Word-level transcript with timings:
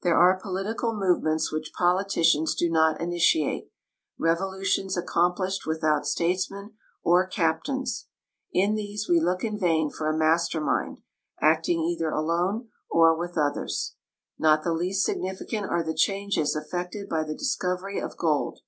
There 0.00 0.16
are 0.16 0.40
political 0.42 0.94
movements 0.94 1.52
which 1.52 1.74
politicians 1.76 2.54
do 2.54 2.70
not 2.70 3.02
initiate; 3.02 3.68
revolutions 4.18 4.96
accomplished 4.96 5.66
without 5.66 6.06
statesmen 6.06 6.72
or 7.02 7.26
captains. 7.26 8.06
In 8.50 8.76
these 8.76 9.10
we 9.10 9.20
look 9.20 9.44
in 9.44 9.58
vain 9.58 9.90
for 9.90 10.08
a 10.08 10.16
master 10.16 10.62
mind, 10.62 11.02
acting 11.42 11.82
either 11.82 12.08
alone 12.08 12.70
or 12.90 13.14
with 13.14 13.36
others. 13.36 13.94
Not 14.38 14.64
the 14.64 14.72
least 14.72 15.04
significant 15.04 15.66
are 15.70 15.82
the 15.82 15.92
changes 15.92 16.56
efl'ectod 16.56 17.06
by 17.10 17.22
the 17.22 17.34
discovery 17.36 18.00
of 18.00 18.16
gold. 18.16 18.60